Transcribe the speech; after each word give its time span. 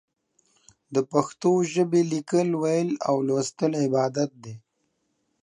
د 0.93 0.97
پښتو 1.11 1.51
ژبې 1.73 2.01
ليکل، 2.13 2.47
ويل 2.61 2.89
او 3.07 3.13
ولوستل 3.21 3.71
عبادت 3.85 4.31
دی. 4.43 4.55